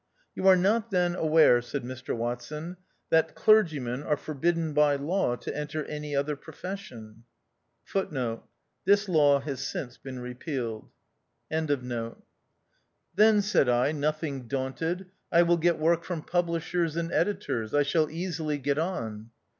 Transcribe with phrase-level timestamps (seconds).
[0.33, 2.77] "You are not then aware," said Mr Watson,
[3.11, 7.21] "that clergymen are forbidden by law to enter any other profession?"
[8.11, 8.11] *
[8.85, 10.89] This law has since been repealed.
[10.89, 11.83] * THE OUTCAST.
[11.83, 12.13] in"
[13.15, 17.75] Then," said I, nothing daunted," I will get work from publishers and editors.
[17.75, 19.29] I shall easily get on."